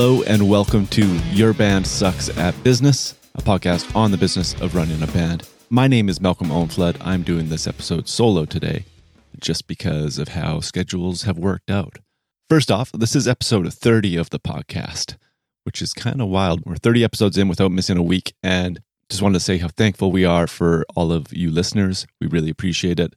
[0.00, 4.74] Hello and welcome to Your Band Sucks at Business, a podcast on the business of
[4.74, 5.46] running a band.
[5.68, 6.96] My name is Malcom Owenflood.
[7.02, 8.86] I'm doing this episode solo today
[9.40, 11.98] just because of how schedules have worked out.
[12.48, 15.18] First off, this is episode 30 of the podcast,
[15.64, 16.64] which is kind of wild.
[16.64, 18.80] We're 30 episodes in without missing a week, and
[19.10, 22.06] just wanted to say how thankful we are for all of you listeners.
[22.22, 23.12] We really appreciate it.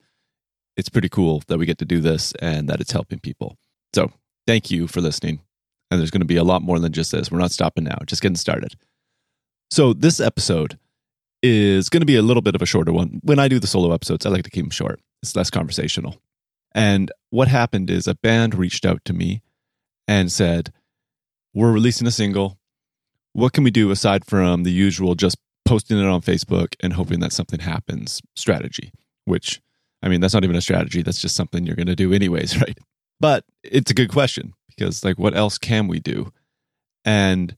[0.75, 3.55] It's pretty cool that we get to do this and that it's helping people.
[3.95, 4.11] So,
[4.45, 5.39] thank you for listening.
[5.91, 7.31] And there's going to be a lot more than just this.
[7.31, 8.75] We're not stopping now, just getting started.
[9.69, 10.77] So, this episode
[11.43, 13.19] is going to be a little bit of a shorter one.
[13.21, 16.17] When I do the solo episodes, I like to keep them short, it's less conversational.
[16.73, 19.41] And what happened is a band reached out to me
[20.07, 20.71] and said,
[21.53, 22.57] We're releasing a single.
[23.33, 27.19] What can we do aside from the usual just posting it on Facebook and hoping
[27.19, 28.91] that something happens strategy?
[29.25, 29.61] Which,
[30.01, 31.01] I mean, that's not even a strategy.
[31.01, 32.77] That's just something you're going to do anyways, right?
[33.19, 36.31] But it's a good question because, like, what else can we do?
[37.05, 37.55] And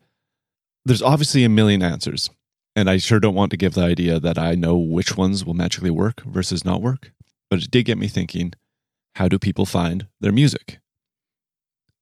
[0.85, 2.30] there's obviously a million answers.
[2.75, 5.53] And I sure don't want to give the idea that I know which ones will
[5.53, 7.11] magically work versus not work.
[7.49, 8.53] But it did get me thinking
[9.16, 10.80] how do people find their music?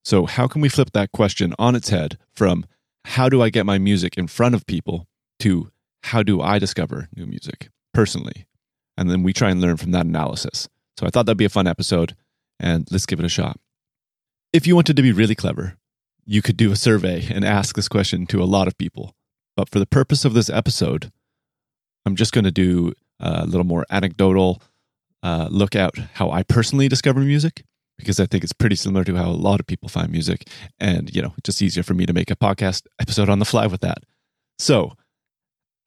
[0.04, 2.66] So, how can we flip that question on its head from
[3.06, 5.08] how do I get my music in front of people
[5.40, 5.72] to
[6.04, 8.48] how do I discover new music personally?
[8.98, 10.68] And then we try and learn from that analysis.
[10.98, 12.16] So, I thought that'd be a fun episode,
[12.60, 13.60] and let's give it a shot.
[14.54, 15.78] If you wanted to be really clever,
[16.26, 19.16] you could do a survey and ask this question to a lot of people.
[19.58, 21.12] But for the purpose of this episode,
[22.06, 24.62] I'm just going to do a little more anecdotal
[25.24, 27.64] uh, look at how I personally discover music
[27.98, 30.48] because I think it's pretty similar to how a lot of people find music.
[30.80, 33.46] And, you know, it's just easier for me to make a podcast episode on the
[33.46, 34.04] fly with that.
[34.60, 34.94] So,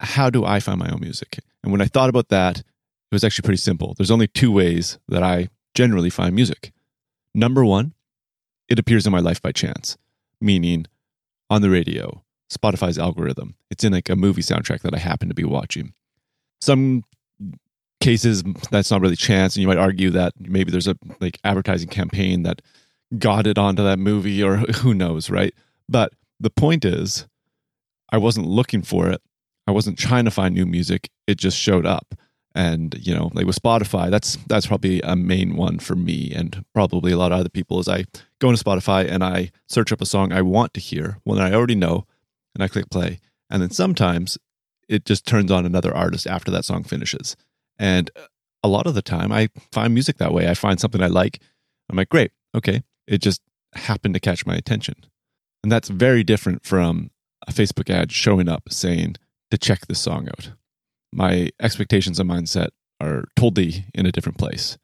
[0.01, 1.39] how do I find my own music?
[1.63, 2.65] And when I thought about that, it
[3.13, 3.93] was actually pretty simple.
[3.93, 6.73] There's only two ways that I generally find music.
[7.33, 7.93] Number one,
[8.69, 9.97] it appears in my life by chance,
[10.41, 10.85] meaning
[11.49, 13.55] on the radio, Spotify's algorithm.
[13.69, 15.93] It's in like a movie soundtrack that I happen to be watching.
[16.61, 17.03] Some
[17.99, 21.89] cases that's not really chance and you might argue that maybe there's a like advertising
[21.89, 22.61] campaign that
[23.17, 25.53] got it onto that movie or who knows right
[25.89, 27.27] but the point is
[28.11, 29.21] i wasn't looking for it
[29.65, 32.13] i wasn't trying to find new music it just showed up
[32.57, 36.63] and you know like with spotify that's that's probably a main one for me and
[36.73, 38.05] probably a lot of other people is i
[38.39, 41.51] go into spotify and i search up a song i want to hear one that
[41.51, 42.05] i already know
[42.55, 43.19] and i click play
[43.49, 44.37] and then sometimes
[44.89, 47.35] it just turns on another artist after that song finishes
[47.79, 48.11] and
[48.63, 50.49] a lot of the time, I find music that way.
[50.49, 51.39] I find something I like.
[51.89, 52.83] I'm like, great, okay.
[53.07, 53.41] It just
[53.73, 54.95] happened to catch my attention.
[55.63, 57.11] And that's very different from
[57.47, 59.15] a Facebook ad showing up saying
[59.51, 60.51] to check this song out.
[61.17, 62.69] My expectations and mindset
[63.01, 64.77] are totally in a different place.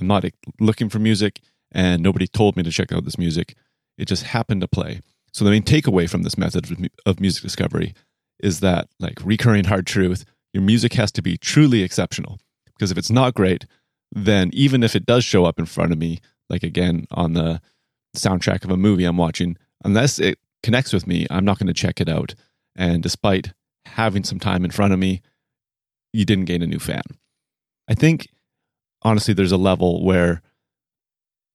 [0.00, 0.24] I'm not
[0.58, 3.54] looking for music, and nobody told me to check out this music.
[3.96, 5.00] It just happened to play.
[5.32, 7.94] So the main takeaway from this method of music discovery
[8.40, 12.40] is that, like recurring hard truth, your music has to be truly exceptional.
[12.66, 13.64] Because if it's not great,
[14.10, 16.18] then even if it does show up in front of me,
[16.50, 17.60] like again on the
[18.16, 21.72] soundtrack of a movie I'm watching, unless it connects with me, I'm not going to
[21.72, 22.34] check it out.
[22.74, 23.52] And despite
[23.84, 25.22] having some time in front of me,
[26.16, 27.02] you didn't gain a new fan.
[27.88, 28.28] I think
[29.02, 30.42] honestly, there's a level where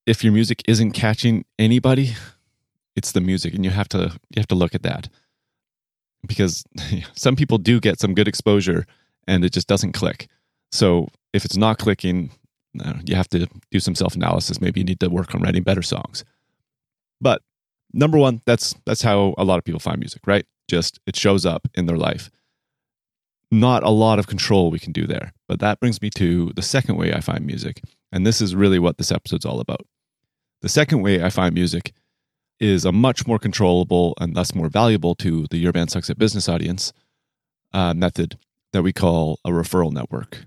[0.06, 2.16] if your music isn't catching anybody,
[2.96, 4.00] it's the music, and you have to
[4.30, 5.10] you have to look at that
[6.28, 6.64] because
[7.14, 8.86] some people do get some good exposure
[9.28, 10.28] and it just doesn't click.
[10.72, 12.32] So if it's not clicking,
[12.84, 14.62] uh, you have to do some self analysis.
[14.62, 16.24] Maybe you need to work on writing better songs.
[17.20, 17.42] But
[17.94, 20.46] number one, that's that's how a lot of people find music, right?
[20.68, 22.30] Just it shows up in their life.
[23.52, 25.34] Not a lot of control we can do there.
[25.48, 27.82] But that brings me to the second way I find music.
[28.12, 29.86] And this is really what this episode's all about.
[30.62, 31.94] The second way I find music
[32.60, 36.20] is a much more controllable and thus more valuable to the Your Band Sucks at
[36.20, 36.94] Business audience
[37.74, 38.38] uh, method
[38.72, 40.46] that we call a referral network.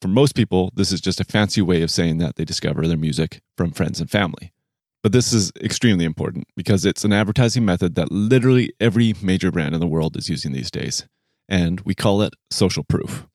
[0.00, 2.96] For most people, this is just a fancy way of saying that they discover their
[2.96, 4.52] music from friends and family.
[5.02, 9.74] But this is extremely important because it's an advertising method that literally every major brand
[9.74, 11.06] in the world is using these days.
[11.48, 13.26] And we call it social proof.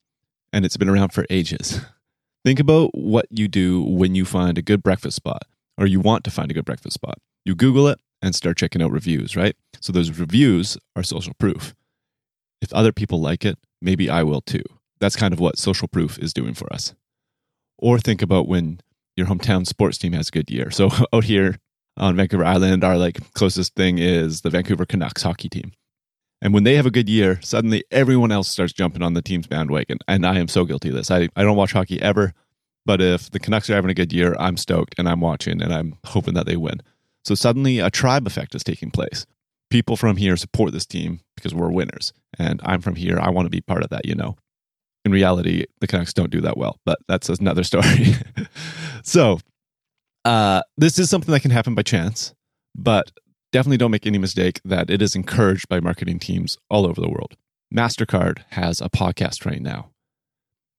[0.52, 1.82] And it's been around for ages.
[2.46, 5.44] Think about what you do when you find a good breakfast spot
[5.78, 7.20] or you want to find a good breakfast spot.
[7.46, 9.56] You Google it and start checking out reviews, right?
[9.82, 11.76] So those reviews are social proof.
[12.62, 14.64] If other people like it, maybe I will too.
[15.00, 16.94] That's kind of what social proof is doing for us.
[17.78, 18.82] Or think about when
[19.16, 20.72] your hometown sports team has a good year.
[20.72, 21.60] So out here
[21.98, 25.72] on Vancouver Island, our like closest thing is the Vancouver Canucks hockey team.
[26.42, 29.48] And when they have a good year, suddenly everyone else starts jumping on the team's
[29.48, 29.98] bandwagon.
[30.08, 31.12] And I am so guilty of this.
[31.12, 32.34] I, I don't watch hockey ever,
[32.86, 35.74] but if the Canucks are having a good year, I'm stoked and I'm watching and
[35.74, 36.82] I'm hoping that they win.
[37.26, 39.26] So suddenly a tribe effect is taking place.
[39.70, 42.12] people from here support this team because we're winners.
[42.38, 43.20] And I'm from here.
[43.20, 44.36] I want to be part of that, you know.
[45.06, 48.16] In reality, the Canucks don't do that well, but that's another story.
[49.04, 49.40] so,
[50.26, 52.34] uh, this is something that can happen by chance,
[52.76, 53.12] but
[53.52, 57.10] definitely don't make any mistake that it is encouraged by marketing teams all over the
[57.10, 57.36] world.
[57.74, 59.90] MasterCard has a podcast right now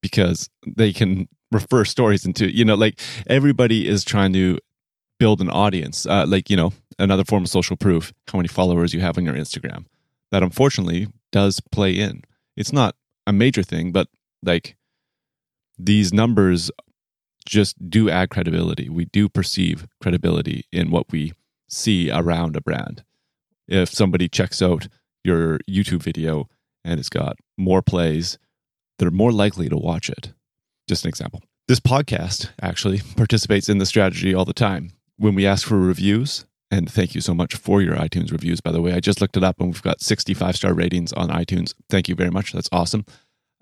[0.02, 4.58] because they can refer stories into, you know, like everybody is trying to
[5.18, 8.94] build an audience, uh, like, you know, another form of social proof, how many followers
[8.94, 9.84] you have on your Instagram.
[10.30, 12.22] That unfortunately does play in.
[12.56, 12.94] It's not
[13.26, 14.08] a major thing, but
[14.42, 14.76] like
[15.78, 16.70] these numbers
[17.46, 18.88] just do add credibility.
[18.88, 21.32] We do perceive credibility in what we
[21.70, 23.04] see around a brand.
[23.68, 24.88] If somebody checks out
[25.24, 26.48] your YouTube video
[26.84, 28.38] and it's got more plays,
[28.98, 30.32] they're more likely to watch it.
[30.88, 31.42] Just an example.
[31.68, 34.92] This podcast actually participates in the strategy all the time.
[35.16, 38.72] When we ask for reviews, and thank you so much for your iTunes reviews, by
[38.72, 38.92] the way.
[38.92, 41.74] I just looked it up and we've got 65 star ratings on iTunes.
[41.88, 42.52] Thank you very much.
[42.52, 43.04] That's awesome.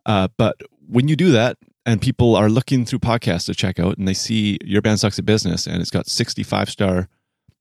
[0.07, 1.57] Uh, but when you do that,
[1.87, 5.19] and people are looking through podcasts to check out and they see your band sucks
[5.19, 7.09] at business and it's got 65 star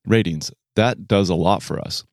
[0.08, 2.04] ratings, that does a lot for us.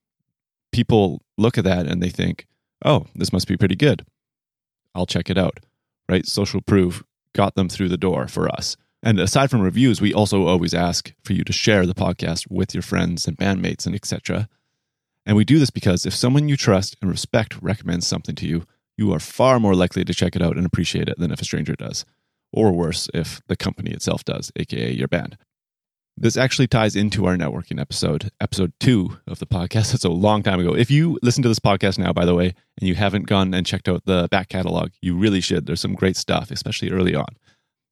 [0.71, 2.47] People look at that and they think,
[2.83, 4.05] oh, this must be pretty good.
[4.93, 5.59] I'll check it out,
[6.09, 6.25] right?
[6.25, 7.03] Social proof
[7.33, 8.77] got them through the door for us.
[9.03, 12.73] And aside from reviews, we also always ask for you to share the podcast with
[12.73, 14.49] your friends and bandmates and etc.
[15.25, 18.65] And we do this because if someone you trust and respect recommends something to you,
[18.97, 21.45] you are far more likely to check it out and appreciate it than if a
[21.45, 22.05] stranger does.
[22.51, 25.37] Or worse, if the company itself does, aka your band.
[26.17, 29.91] This actually ties into our networking episode, episode two of the podcast.
[29.91, 30.73] That's a long time ago.
[30.73, 33.65] If you listen to this podcast now, by the way, and you haven't gone and
[33.65, 35.65] checked out the back catalog, you really should.
[35.65, 37.27] There's some great stuff, especially early on.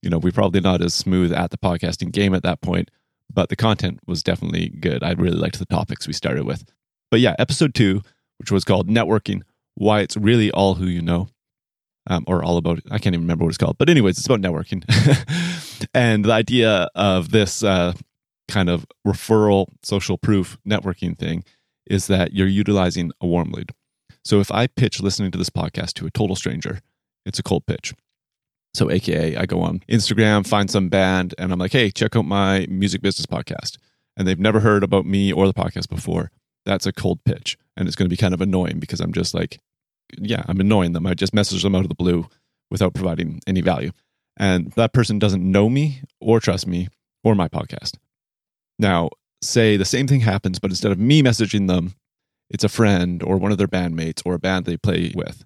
[0.02, 2.90] You know, we're probably not as smooth at the podcasting game at that point,
[3.32, 5.04] but the content was definitely good.
[5.04, 6.64] I really liked the topics we started with.
[7.12, 8.04] But yeah, episode two,
[8.40, 9.42] which was called Networking
[9.76, 11.28] Why It's Really All Who You Know,
[12.08, 13.78] um, or all about, I can't even remember what it's called.
[13.78, 14.84] But, anyways, it's about networking.
[15.94, 17.94] and the idea of this uh,
[18.54, 21.44] kind of referral social proof networking thing
[21.88, 23.72] is that you're utilizing a warm lead.
[24.24, 26.80] So if I pitch listening to this podcast to a total stranger,
[27.26, 27.94] it's a cold pitch.
[28.76, 32.26] So, AKA, I go on Instagram, find some band, and I'm like, hey, check out
[32.26, 33.78] my music business podcast.
[34.18, 36.32] And they've never heard about me or the podcast before.
[36.66, 37.58] That's a cold pitch.
[37.76, 39.60] And it's going to be kind of annoying because I'm just like,
[40.18, 41.06] yeah, I'm annoying them.
[41.06, 42.28] I just message them out of the blue
[42.72, 43.92] without providing any value.
[44.38, 46.88] And that person doesn't know me or trust me
[47.24, 47.98] or my podcast.
[48.84, 51.96] Now, say the same thing happens, but instead of me messaging them,
[52.50, 55.46] it's a friend or one of their bandmates or a band they play with.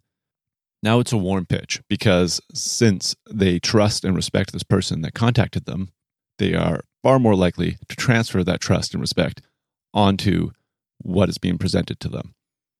[0.82, 5.66] Now it's a warm pitch because since they trust and respect this person that contacted
[5.66, 5.92] them,
[6.40, 9.42] they are far more likely to transfer that trust and respect
[9.94, 10.50] onto
[10.98, 12.34] what is being presented to them.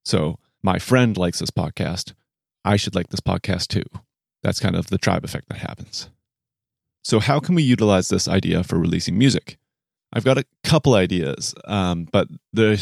[0.06, 2.14] So, my friend likes this podcast.
[2.66, 3.86] I should like this podcast too.
[4.42, 6.10] That's kind of the tribe effect that happens.
[7.04, 9.60] So, how can we utilize this idea for releasing music?
[10.14, 12.82] I've got a couple ideas, um, but the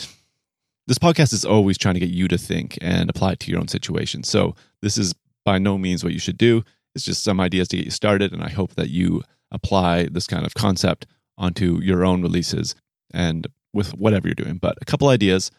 [0.87, 3.59] this podcast is always trying to get you to think and apply it to your
[3.59, 4.23] own situation.
[4.23, 6.63] So this is by no means what you should do.
[6.93, 10.27] It's just some ideas to get you started, and I hope that you apply this
[10.27, 11.07] kind of concept
[11.37, 12.75] onto your own releases
[13.13, 14.57] and with whatever you're doing.
[14.57, 15.51] But a couple ideas: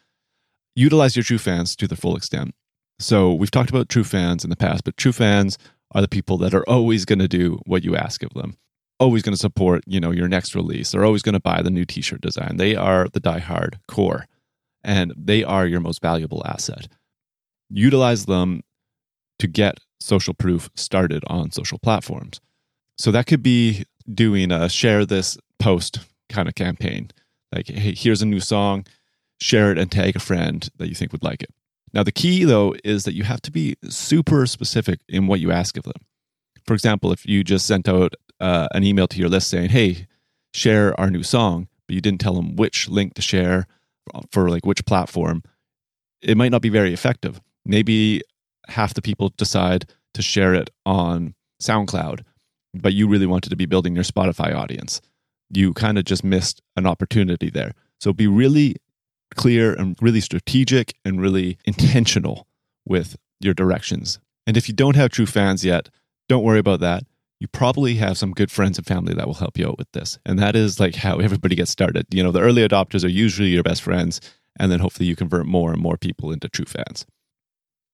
[0.75, 2.55] utilize your true fans to the full extent.
[2.99, 5.59] So we've talked about true fans in the past, but true fans
[5.93, 8.57] are the people that are always going to do what you ask of them
[8.99, 10.91] always going to support, you know, your next release.
[10.91, 12.57] They're always going to buy the new t-shirt design.
[12.57, 14.26] They are the diehard core
[14.83, 16.88] and they are your most valuable asset.
[17.69, 18.62] Utilize them
[19.38, 22.41] to get social proof started on social platforms.
[22.99, 27.11] So that could be doing a share this post kind of campaign.
[27.53, 28.87] Like, hey, here's a new song,
[29.41, 31.50] share it and tag a friend that you think would like it.
[31.93, 35.50] Now, the key though is that you have to be super specific in what you
[35.50, 35.95] ask of them.
[36.67, 40.07] For example, if you just sent out uh, an email to your list saying, "Hey,
[40.55, 43.66] share our new song," but you didn't tell them which link to share
[44.31, 45.43] for like which platform,
[46.23, 47.40] it might not be very effective.
[47.64, 48.23] Maybe
[48.69, 52.23] half the people decide to share it on SoundCloud,
[52.75, 55.00] but you really wanted to be building your Spotify audience.
[55.50, 57.73] You kind of just missed an opportunity there.
[58.00, 58.76] So be really
[59.35, 62.47] clear and really strategic and really intentional
[62.85, 64.19] with your directions.
[64.47, 65.88] And if you don't have true fans yet,
[66.28, 67.05] don't worry about that
[67.40, 70.19] you probably have some good friends and family that will help you out with this.
[70.25, 72.07] And that is like how everybody gets started.
[72.11, 74.21] You know, the early adopters are usually your best friends,
[74.59, 77.05] and then hopefully you convert more and more people into true fans.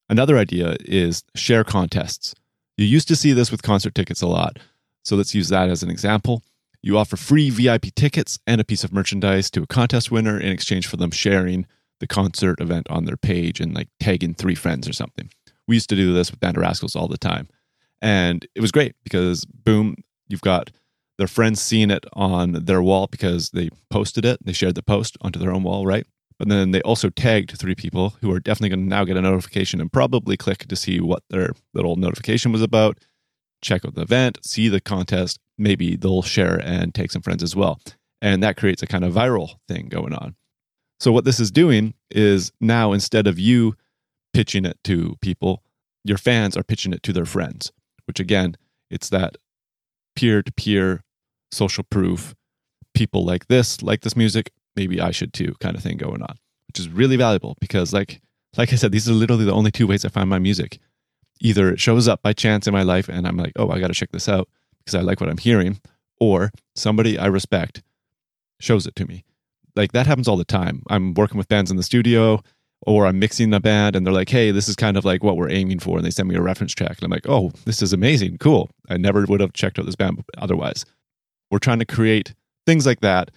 [0.08, 2.34] Another idea is share contests.
[2.76, 4.58] You used to see this with concert tickets a lot.
[5.04, 6.42] So let's use that as an example.
[6.82, 10.50] You offer free VIP tickets and a piece of merchandise to a contest winner in
[10.50, 11.66] exchange for them sharing
[12.00, 15.30] the concert event on their page and like tagging three friends or something.
[15.68, 17.48] We used to do this with Band Rascals all the time.
[18.02, 19.94] And it was great because boom,
[20.28, 20.70] you've got
[21.18, 24.44] their friends seeing it on their wall because they posted it.
[24.44, 26.04] They shared the post onto their own wall, right?
[26.38, 29.22] But then they also tagged three people who are definitely going to now get a
[29.22, 32.98] notification and probably click to see what their little notification was about,
[33.62, 35.38] check out the event, see the contest.
[35.56, 37.80] Maybe they'll share and take some friends as well.
[38.20, 40.34] And that creates a kind of viral thing going on.
[40.98, 43.74] So, what this is doing is now instead of you
[44.32, 45.62] pitching it to people,
[46.04, 47.70] your fans are pitching it to their friends,
[48.06, 48.56] which again,
[48.90, 49.36] it's that
[50.14, 51.04] peer to peer
[51.50, 52.34] social proof.
[52.94, 56.36] People like this, like this music, maybe I should too, kind of thing going on,
[56.66, 58.20] which is really valuable because, like,
[58.56, 60.78] like I said, these are literally the only two ways I find my music.
[61.40, 63.88] Either it shows up by chance in my life and I'm like, oh, I got
[63.88, 65.80] to check this out because I like what I'm hearing,
[66.20, 67.82] or somebody I respect
[68.60, 69.24] shows it to me.
[69.74, 70.82] Like that happens all the time.
[70.90, 72.42] I'm working with bands in the studio
[72.82, 75.36] or I'm mixing a band and they're like, hey, this is kind of like what
[75.36, 75.96] we're aiming for.
[75.96, 76.96] And they send me a reference track.
[76.98, 78.38] And I'm like, oh, this is amazing.
[78.38, 78.70] Cool.
[78.88, 80.84] I never would have checked out this band otherwise.
[81.50, 82.34] We're trying to create
[82.66, 83.30] things like that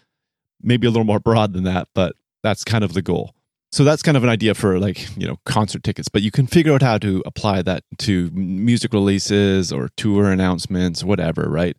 [0.62, 3.34] maybe a little more broad than that, but that's kind of the goal.
[3.72, 6.48] So that's kind of an idea for like, you know, concert tickets, but you can
[6.48, 11.76] figure out how to apply that to music releases or tour announcements, whatever, right?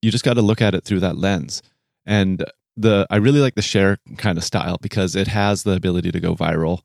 [0.00, 1.62] You just got to look at it through that lens.
[2.06, 2.44] And
[2.76, 6.20] the I really like the share kind of style because it has the ability to
[6.20, 6.80] go viral,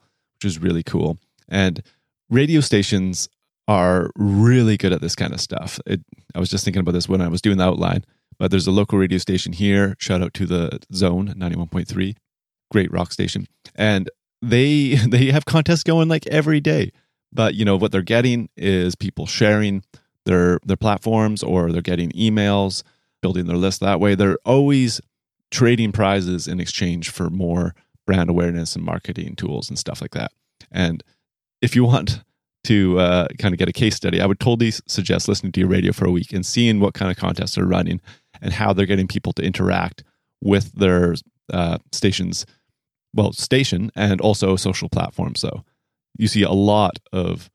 [0.45, 1.17] is really cool.
[1.49, 1.81] And
[2.29, 3.29] radio stations
[3.67, 5.79] are really good at this kind of stuff.
[5.85, 6.01] It,
[6.33, 8.05] I was just thinking about this when I was doing the outline.
[8.37, 9.95] But there's a local radio station here.
[9.97, 12.15] Shout out to the Zone 91.3,
[12.71, 13.47] great rock station.
[13.75, 14.09] And
[14.41, 16.91] they they have contests going like every day.
[17.31, 19.83] But you know what they're getting is people sharing
[20.25, 22.83] their their platforms or they're getting emails,
[23.21, 24.15] building their list that way.
[24.15, 25.01] They're always
[25.51, 27.73] trading prizes in exchange for more
[28.05, 30.31] brand awareness and marketing tools and stuff like that.
[30.71, 31.03] And
[31.61, 32.23] if you want
[32.65, 35.69] to uh, kind of get a case study, I would totally suggest listening to your
[35.69, 38.01] radio for a week and seeing what kind of contests are running
[38.41, 40.03] and how they're getting people to interact
[40.41, 41.15] with their
[41.53, 42.45] uh, stations,
[43.13, 45.39] well, station and also social platforms.
[45.39, 45.63] So
[46.17, 47.49] you see a lot of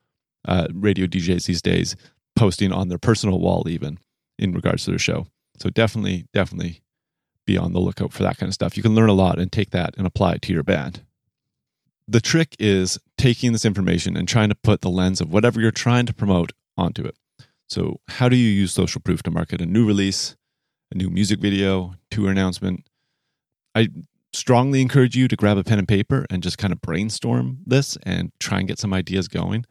[0.46, 1.96] uh, radio DJs these days
[2.36, 3.98] posting on their personal wall, even
[4.38, 5.26] in regards to their show.
[5.58, 6.82] So definitely, definitely
[7.50, 8.76] be on the lookout for that kind of stuff.
[8.76, 11.02] You can learn a lot and take that and apply it to your band.
[12.06, 15.70] The trick is taking this information and trying to put the lens of whatever you're
[15.70, 17.16] trying to promote onto it.
[17.68, 20.34] So, how do you use social proof to market a new release,
[20.92, 22.86] a new music video, tour announcement.
[23.74, 23.88] I
[24.32, 27.96] strongly encourage you to grab a pen and paper and just kind of brainstorm this
[28.02, 29.64] and try and get some ideas going.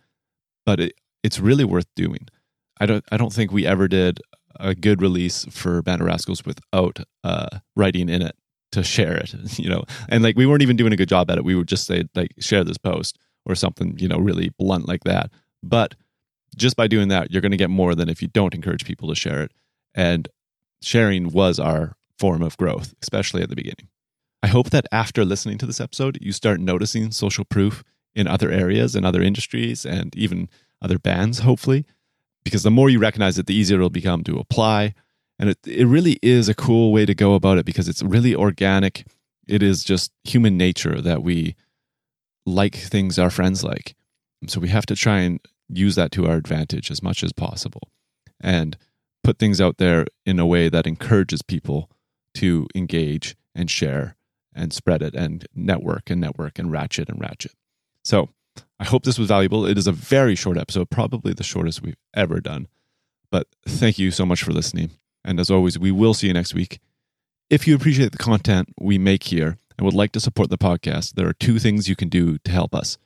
[0.65, 0.93] But it,
[1.23, 2.27] it's really worth doing.
[2.79, 4.21] I don't I don't think we ever did
[4.59, 8.35] a good release for Band of Rascals without uh, writing in it
[8.71, 9.83] to share it, you know.
[10.09, 11.43] And like we weren't even doing a good job at it.
[11.43, 15.03] We would just say like share this post or something, you know, really blunt like
[15.05, 15.31] that.
[15.63, 15.95] But
[16.55, 19.07] just by doing that, you're going to get more than if you don't encourage people
[19.09, 19.51] to share it.
[19.95, 20.27] And
[20.81, 23.87] sharing was our form of growth, especially at the beginning.
[24.41, 27.83] I hope that after listening to this episode, you start noticing social proof
[28.15, 30.49] in other areas and other industries and even
[30.81, 31.85] other bands, hopefully,
[32.43, 34.93] because the more you recognize it, the easier it'll become to apply.
[35.37, 38.35] And it, it really is a cool way to go about it because it's really
[38.35, 39.05] organic.
[39.47, 41.55] It is just human nature that we
[42.45, 43.95] like things our friends like.
[44.47, 47.89] So we have to try and use that to our advantage as much as possible.
[48.41, 48.77] And
[49.23, 51.89] put things out there in a way that encourages people
[52.35, 54.15] to engage and share
[54.53, 57.53] and spread it and network and network and ratchet and ratchet.
[58.03, 58.29] So
[58.79, 59.65] I hope this was valuable.
[59.65, 62.67] It is a very short episode, probably the shortest we've ever done.
[63.31, 64.91] But thank you so much for listening.
[65.23, 66.79] And as always, we will see you next week.
[67.49, 71.13] If you appreciate the content we make here and would like to support the podcast,
[71.13, 72.97] there are two things you can do to help us.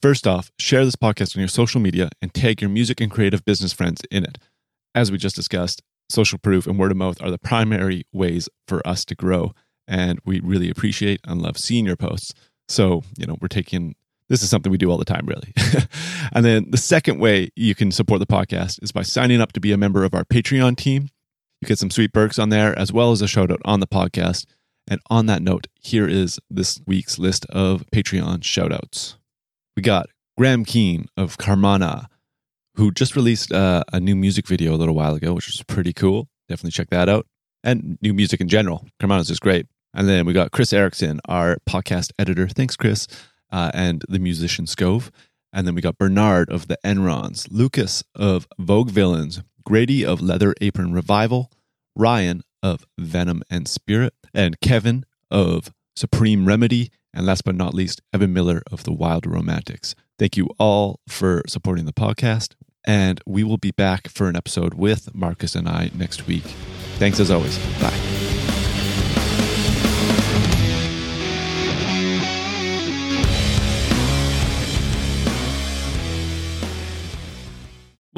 [0.00, 3.44] First off, share this podcast on your social media and tag your music and creative
[3.44, 4.38] business friends in it
[4.94, 8.86] as we just discussed, social proof and word of mouth are the primary ways for
[8.86, 9.52] us to grow.
[9.86, 12.34] And we really appreciate and love seeing your posts.
[12.68, 13.94] So, you know, we're taking
[14.30, 15.52] this is something we do all the time, really.
[16.32, 19.60] and then the second way you can support the podcast is by signing up to
[19.60, 21.08] be a member of our Patreon team.
[21.60, 23.88] You get some sweet perks on there, as well as a shout out on the
[23.88, 24.46] podcast.
[24.88, 29.16] And on that note, here is this week's list of Patreon shout outs.
[29.76, 30.08] We got
[30.38, 32.06] Graham Keene of Carmanah,
[32.76, 35.92] who just released uh, a new music video a little while ago, which was pretty
[35.92, 36.28] cool.
[36.48, 37.26] Definitely check that out.
[37.64, 38.86] And new music in general.
[39.00, 39.66] Carmanah's just great.
[39.92, 42.46] And then we got Chris Erickson, our podcast editor.
[42.46, 43.08] Thanks, Chris.
[43.50, 45.10] Uh, and the musician Scove.
[45.52, 50.54] And then we got Bernard of the Enrons, Lucas of Vogue Villains, Grady of Leather
[50.60, 51.50] Apron Revival,
[51.96, 58.00] Ryan of Venom and Spirit, and Kevin of Supreme Remedy, and last but not least,
[58.12, 59.94] Evan Miller of the Wild Romantics.
[60.18, 62.54] Thank you all for supporting the podcast,
[62.84, 66.44] and we will be back for an episode with Marcus and I next week.
[66.98, 67.58] Thanks as always.
[67.80, 68.49] Bye.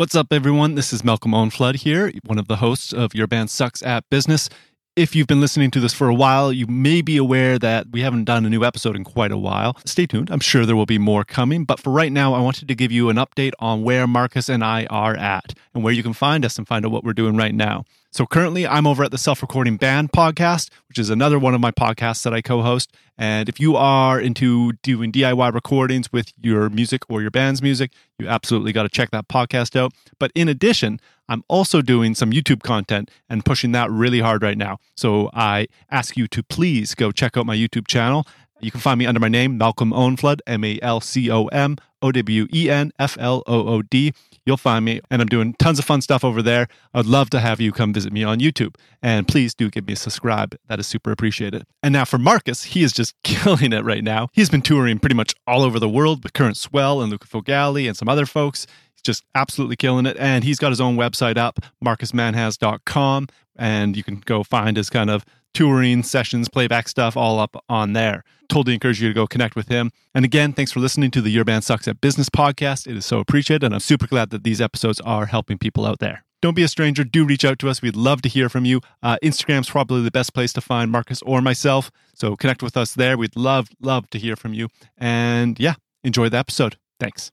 [0.02, 0.74] What's up, everyone?
[0.74, 4.48] This is Malcom Owenflood here, one of the hosts of Your Band Sucks at Business.
[4.96, 8.00] If you've been listening to this for a while, you may be aware that we
[8.00, 9.76] haven't done a new episode in quite a while.
[9.84, 10.28] Stay tuned.
[10.32, 11.64] I'm sure there will be more coming.
[11.64, 14.64] But for right now, I wanted to give you an update on where Marcus and
[14.64, 17.36] I are at and where you can find us and find out what we're doing
[17.36, 17.84] right now.
[18.14, 21.62] So currently, I'm over at the Self Recording Band podcast, which is another one of
[21.62, 22.92] my podcasts that I co host.
[23.16, 27.90] And if you are into doing DIY recordings with your music or your band's music,
[28.18, 29.94] you absolutely got to check that podcast out.
[30.18, 34.58] But in addition, I'm also doing some YouTube content and pushing that really hard right
[34.58, 34.76] now.
[34.94, 38.26] So I ask you to please go check out my YouTube channel.
[38.62, 41.76] You can find me under my name, Malcom Owenflood, M A L C O M
[42.00, 44.14] O W E N F L O O D.
[44.46, 46.68] You'll find me, and I'm doing tons of fun stuff over there.
[46.94, 48.74] I'd love to have you come visit me on YouTube.
[49.02, 50.56] And please do give me a subscribe.
[50.68, 51.64] That is super appreciated.
[51.82, 54.28] And now for Marcus, he is just killing it right now.
[54.32, 57.86] He's been touring pretty much all over the world with Current Swell and Luca Fogale
[57.86, 58.66] and some other folks
[59.02, 60.16] He's just absolutely killing it.
[60.18, 63.28] And he's got his own website up, marcusmanhas.com.
[63.56, 67.92] And you can go find his kind of touring sessions, playback stuff all up on
[67.92, 68.24] there.
[68.48, 69.90] Totally encourage you to go connect with him.
[70.14, 72.86] And again, thanks for listening to the Your Band Sucks at Business podcast.
[72.86, 73.64] It is so appreciated.
[73.64, 76.24] And I'm super glad that these episodes are helping people out there.
[76.42, 77.04] Don't be a stranger.
[77.04, 77.80] Do reach out to us.
[77.80, 78.80] We'd love to hear from you.
[79.02, 81.90] Uh, Instagram's probably the best place to find Marcus or myself.
[82.14, 83.16] So connect with us there.
[83.16, 84.68] We'd love, love to hear from you.
[84.98, 86.76] And yeah, enjoy the episode.
[86.98, 87.30] Thanks.